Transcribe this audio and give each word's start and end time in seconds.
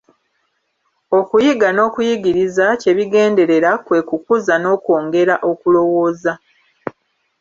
Okuyiga 1.19 1.67
n'okuyigiriza 1.73 2.65
kye 2.81 2.91
bigenderera 2.97 3.71
kwe 3.85 3.99
kukuza 4.07 4.53
n'okwongera 4.59 5.35
okulowooza. 5.51 6.33